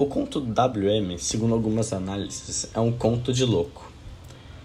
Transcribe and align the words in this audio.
O 0.00 0.06
conto 0.06 0.40
WM, 0.40 1.18
segundo 1.18 1.52
algumas 1.52 1.92
análises, 1.92 2.70
é 2.72 2.80
um 2.80 2.90
conto 2.90 3.34
de 3.34 3.44
louco. 3.44 3.92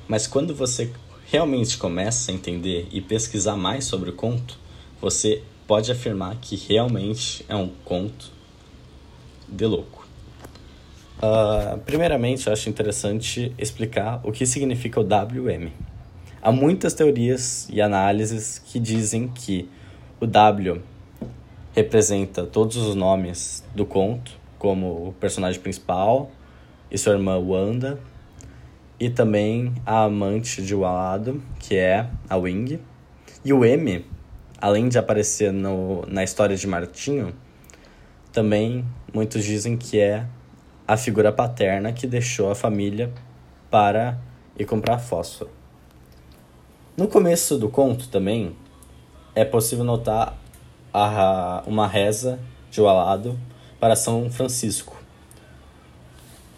Mas 0.08 0.28
quando 0.28 0.56
você 0.56 0.94
realmente 1.30 1.78
começa 1.78 2.32
a 2.32 2.34
entender 2.34 2.88
e 2.90 3.02
pesquisar 3.02 3.58
mais 3.58 3.84
sobre 3.84 4.12
o 4.12 4.14
conto, 4.14 4.58
você 5.02 5.44
pode 5.68 5.92
afirmar 5.92 6.38
que 6.38 6.56
realmente 6.56 7.44
é 7.50 7.56
um 7.56 7.68
conto 7.84 8.32
de 9.46 9.66
louco. 9.66 10.08
Uh, 11.18 11.80
primeiramente, 11.80 12.48
eu 12.48 12.54
acho 12.54 12.70
interessante 12.70 13.54
explicar 13.58 14.22
o 14.24 14.32
que 14.32 14.46
significa 14.46 15.02
o 15.02 15.04
WM. 15.04 15.70
Há 16.42 16.50
muitas 16.50 16.94
teorias 16.94 17.68
e 17.70 17.82
análises 17.82 18.58
que 18.58 18.80
dizem 18.80 19.28
que 19.28 19.68
o 20.18 20.26
W 20.26 20.82
representa 21.74 22.46
todos 22.46 22.78
os 22.78 22.96
nomes 22.96 23.66
do 23.76 23.86
conto, 23.86 24.45
como 24.58 25.10
o 25.10 25.14
personagem 25.14 25.60
principal 25.60 26.32
e 26.90 26.98
sua 26.98 27.14
irmã 27.14 27.38
Wanda, 27.38 28.00
e 29.00 29.10
também 29.10 29.74
a 29.86 30.04
amante 30.04 30.62
de 30.62 30.74
Walado, 30.74 31.42
que 31.60 31.76
é 31.76 32.08
a 32.30 32.38
Wing. 32.38 32.80
E 33.44 33.52
o 33.52 33.66
M, 33.66 34.06
além 34.60 34.88
de 34.88 34.98
aparecer 34.98 35.52
no, 35.52 36.06
na 36.08 36.24
história 36.24 36.56
de 36.56 36.66
Martinho, 36.66 37.34
também 38.32 38.86
muitos 39.14 39.44
dizem 39.44 39.78
que 39.78 40.00
é 40.00 40.26
a 40.88 40.96
figura 40.96 41.32
paterna 41.32 41.92
que 41.92 42.08
deixou 42.08 42.52
a 42.52 42.56
família 42.56 43.12
para 43.70 44.18
ir 44.58 44.66
comprar 44.66 45.00
fósforo. 45.00 45.50
No 46.96 47.08
começo 47.08 47.58
do 47.58 47.68
conto 47.70 48.08
também 48.08 48.56
é 49.34 49.44
possível 49.44 49.84
notar 49.84 50.38
a, 50.94 51.64
uma 51.68 51.88
reza 51.88 52.40
de 52.72 52.80
Walado 52.80 53.38
para 53.86 53.96
São 53.96 54.32
Francisco. 54.32 55.00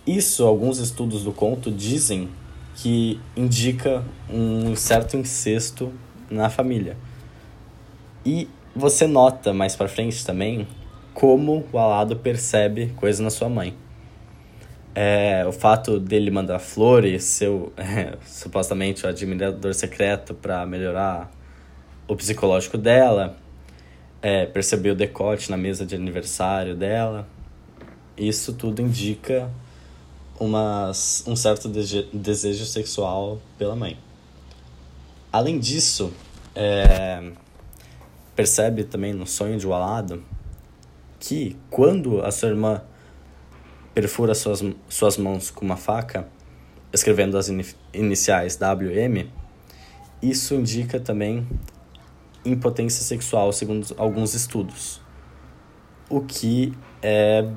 Isso, 0.08 0.46
alguns 0.46 0.78
estudos 0.78 1.26
do 1.26 1.34
conto 1.34 1.70
dizem 1.70 2.30
que 2.74 3.20
indica 3.36 4.02
um 4.30 4.74
certo 4.78 5.18
incesto 5.18 5.92
na 6.32 6.50
família. 6.50 6.96
E 8.26 8.48
você 8.74 9.06
nota 9.08 9.54
mais 9.54 9.76
para 9.76 9.90
frente 9.90 10.26
também 10.26 10.66
como 11.14 11.66
o 11.74 11.78
Alado 11.78 12.16
percebe 12.16 12.94
coisas 12.96 13.20
na 13.20 13.30
sua 13.30 13.50
mãe. 13.50 13.76
É, 14.96 15.46
o 15.46 15.52
fato 15.52 16.00
dele 16.00 16.32
mandar 16.32 16.60
flores, 16.60 17.26
seu 17.26 17.74
é, 17.76 18.16
supostamente 18.26 19.06
o 19.06 19.10
admirador 19.10 19.74
secreto 19.74 20.34
para 20.34 20.66
melhorar 20.66 21.30
o 22.08 22.16
psicológico 22.16 22.78
dela, 22.78 23.36
é, 24.22 24.46
perceber 24.46 24.92
o 24.92 24.96
decote 24.96 25.50
na 25.50 25.58
mesa 25.58 25.86
de 25.86 25.96
aniversário 25.96 26.76
dela. 26.76 27.28
Isso 28.18 28.54
tudo 28.54 28.82
indica 28.82 29.50
uma, 30.40 30.92
um 31.26 31.36
certo 31.36 31.70
desejo 31.70 32.66
sexual 32.66 33.40
pela 33.58 33.76
mãe. 33.76 33.98
Além 35.32 35.60
disso, 35.60 36.12
é, 36.56 37.32
percebe 38.36 38.84
também 38.84 39.14
no 39.14 39.28
sonho 39.28 39.58
de 39.58 39.68
Walado 39.68 40.24
que 41.20 41.56
quando 41.70 42.22
a 42.22 42.32
sua 42.32 42.50
irmã 42.50 42.82
perfura 43.94 44.36
suas, 44.36 44.64
suas 44.88 45.18
mãos 45.18 45.50
com 45.50 45.66
uma 45.66 45.76
faca, 45.76 46.28
escrevendo 46.94 47.38
as 47.38 47.50
iniciais 47.94 48.58
WM, 48.58 49.30
isso 50.22 50.56
indica 50.56 51.00
também 51.00 51.48
impotência 52.48 53.04
sexual, 53.04 53.52
segundo 53.52 53.88
alguns 53.98 54.34
estudos. 54.34 55.02
O 56.10 56.22
que 56.22 56.74
é 57.02 57.48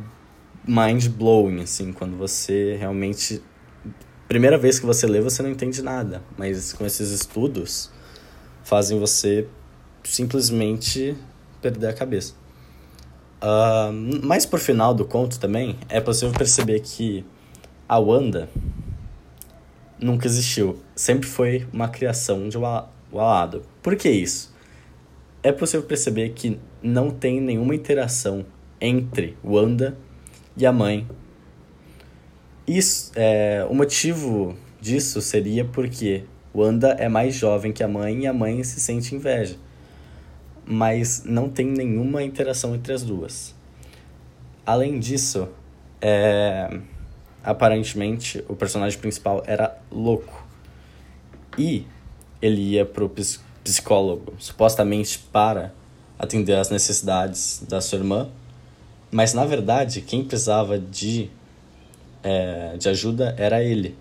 mind 0.66 1.08
blowing, 1.08 1.62
assim, 1.62 1.92
quando 1.92 2.16
você 2.16 2.76
realmente. 2.76 3.42
Primeira 4.28 4.56
vez 4.56 4.78
que 4.78 4.86
você 4.86 5.06
lê, 5.06 5.20
você 5.20 5.42
não 5.42 5.50
entende 5.50 5.82
nada, 5.82 6.22
mas 6.38 6.72
com 6.72 6.86
esses 6.86 7.10
estudos 7.10 7.90
fazem 8.62 8.98
você 8.98 9.48
simplesmente 10.04 11.16
perder 11.60 11.88
a 11.88 11.92
cabeça. 11.92 12.34
Uh, 13.42 14.24
mais 14.24 14.46
por 14.46 14.60
final 14.60 14.94
do 14.94 15.04
conto 15.04 15.40
também, 15.40 15.78
é 15.88 16.00
possível 16.00 16.32
perceber 16.32 16.80
que 16.80 17.24
a 17.88 17.98
Wanda 17.98 18.48
nunca 19.98 20.26
existiu. 20.26 20.78
Sempre 20.94 21.28
foi 21.28 21.66
uma 21.72 21.88
criação 21.88 22.48
de 22.48 22.56
Walado. 22.56 23.62
Por 23.82 23.96
que 23.96 24.08
isso? 24.08 24.54
É 25.42 25.50
possível 25.52 25.86
perceber 25.86 26.30
que 26.30 26.58
não 26.82 27.10
tem 27.10 27.40
nenhuma 27.40 27.74
interação 27.74 28.44
entre 28.78 29.38
Wanda 29.42 29.96
e 30.54 30.66
a 30.66 30.72
mãe. 30.72 31.08
Isso, 32.66 33.10
é, 33.16 33.66
o 33.68 33.74
motivo 33.74 34.54
disso 34.80 35.22
seria 35.22 35.64
porque 35.64 36.24
Wanda 36.54 36.90
é 36.98 37.08
mais 37.08 37.34
jovem 37.34 37.72
que 37.72 37.82
a 37.82 37.88
mãe 37.88 38.24
e 38.24 38.26
a 38.26 38.32
mãe 38.32 38.62
se 38.62 38.80
sente 38.80 39.14
inveja. 39.14 39.56
Mas 40.66 41.24
não 41.24 41.48
tem 41.48 41.66
nenhuma 41.66 42.22
interação 42.22 42.74
entre 42.74 42.92
as 42.92 43.02
duas. 43.02 43.54
Além 44.66 44.98
disso, 44.98 45.48
é, 46.02 46.80
aparentemente 47.42 48.44
o 48.46 48.54
personagem 48.54 48.98
principal 48.98 49.42
era 49.46 49.78
louco. 49.90 50.46
E 51.56 51.86
ele 52.42 52.60
ia 52.72 52.84
pro 52.84 53.08
psicólogo, 53.62 54.34
supostamente 54.38 55.18
para 55.32 55.72
atender 56.18 56.54
às 56.54 56.70
necessidades 56.70 57.62
da 57.68 57.80
sua 57.80 57.98
irmã, 57.98 58.28
mas 59.10 59.34
na 59.34 59.44
verdade, 59.44 60.00
quem 60.02 60.24
precisava 60.24 60.78
de, 60.78 61.30
é, 62.22 62.76
de 62.76 62.88
ajuda 62.88 63.34
era 63.38 63.62
ele. 63.62 63.96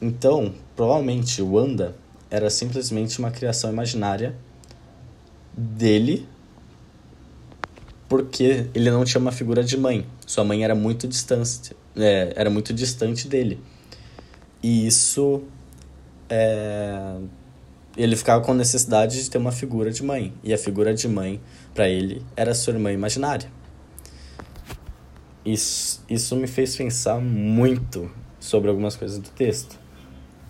Então, 0.00 0.54
provavelmente 0.74 1.40
Wanda 1.40 1.94
era 2.30 2.50
simplesmente 2.50 3.18
uma 3.18 3.30
criação 3.30 3.70
imaginária 3.70 4.36
dele, 5.56 6.28
porque 8.08 8.66
ele 8.74 8.90
não 8.90 9.04
tinha 9.04 9.20
uma 9.20 9.32
figura 9.32 9.64
de 9.64 9.76
mãe. 9.76 10.06
Sua 10.26 10.44
mãe 10.44 10.62
era 10.62 10.74
muito 10.74 11.08
distante, 11.08 11.74
é, 11.96 12.32
era 12.36 12.50
muito 12.50 12.74
distante 12.74 13.26
dele. 13.26 13.58
E 14.62 14.86
isso 14.86 15.42
é, 16.28 17.16
ele 17.96 18.14
ficava 18.14 18.44
com 18.44 18.52
necessidade 18.52 19.22
de 19.22 19.30
ter 19.30 19.38
uma 19.38 19.52
figura 19.52 19.90
de 19.90 20.02
mãe. 20.02 20.32
E 20.44 20.52
a 20.52 20.58
figura 20.58 20.92
de 20.92 21.08
mãe, 21.08 21.40
para 21.74 21.88
ele, 21.88 22.22
era 22.36 22.54
sua 22.54 22.74
irmã 22.74 22.92
imaginária. 22.92 23.50
Isso, 25.44 26.04
isso 26.08 26.36
me 26.36 26.46
fez 26.46 26.76
pensar 26.76 27.20
muito 27.20 28.10
sobre 28.38 28.68
algumas 28.68 28.96
coisas 28.96 29.18
do 29.18 29.30
texto. 29.30 29.78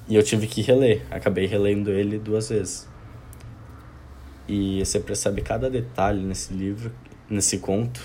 E 0.08 0.16
eu 0.16 0.22
tive 0.22 0.46
que 0.46 0.60
reler. 0.60 1.06
Acabei 1.10 1.46
relendo 1.46 1.90
ele 1.90 2.18
duas 2.18 2.48
vezes. 2.48 2.88
E 4.48 4.84
você 4.84 4.98
percebe 4.98 5.42
cada 5.42 5.70
detalhe 5.70 6.24
nesse 6.24 6.52
livro, 6.52 6.92
nesse 7.28 7.58
conto, 7.58 8.00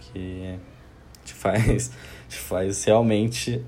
que 0.00 0.58
te 1.24 1.32
faz, 1.34 1.90
te 2.28 2.36
faz 2.36 2.84
realmente 2.84 3.64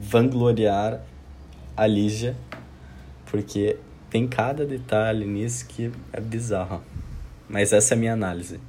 vangloriar 0.00 1.02
a 1.76 1.86
Lígia 1.86 2.34
porque 3.34 3.76
tem 4.08 4.28
cada 4.28 4.64
detalhe 4.64 5.26
nisso 5.26 5.66
que 5.66 5.90
é 6.12 6.20
bizarro. 6.20 6.80
Mas 7.48 7.72
essa 7.72 7.92
é 7.92 7.96
a 7.96 7.98
minha 7.98 8.12
análise. 8.12 8.60